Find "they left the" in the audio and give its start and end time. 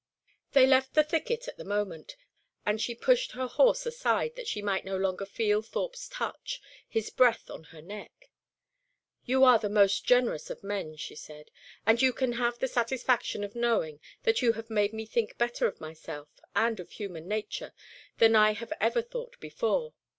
0.53-1.03